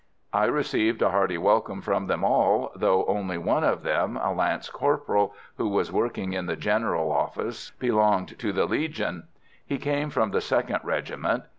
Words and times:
I 0.33 0.45
received 0.45 1.03
a 1.03 1.11
hearty 1.11 1.37
welcome 1.37 1.79
from 1.83 2.07
them 2.07 2.23
all, 2.23 2.71
though 2.75 3.05
only 3.05 3.37
one 3.37 3.63
of 3.63 3.83
them, 3.83 4.17
a 4.17 4.33
lance 4.33 4.67
corporal, 4.67 5.35
who 5.57 5.69
was 5.69 5.91
working 5.91 6.33
in 6.33 6.47
the 6.47 6.55
general 6.55 7.11
office, 7.11 7.69
belonged 7.77 8.39
to 8.39 8.51
the 8.51 8.65
Legion: 8.65 9.27
he 9.63 9.77
came 9.77 10.09
from 10.09 10.31
the 10.31 10.39
2nd 10.39 10.83
Regiment. 10.83 11.43